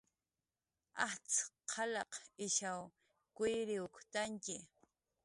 [1.05, 1.41] Ajtz'
[1.71, 2.13] qalq
[2.45, 2.81] ishaw
[3.35, 4.57] kuyriwktantxi